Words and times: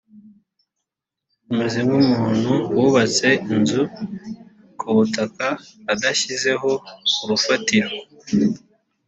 ameze 1.51 1.79
nk 1.87 1.91
umuntu 2.01 2.51
wubatse 2.77 3.29
inzu 3.53 3.81
ku 4.79 4.87
butaka 4.95 5.47
adashyizeho 5.91 6.69
urufatiro 7.23 7.89